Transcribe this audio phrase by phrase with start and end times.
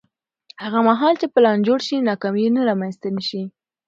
[0.63, 3.43] هغه مهال چې پلان جوړ شي، ناکامي به رامنځته نه شي.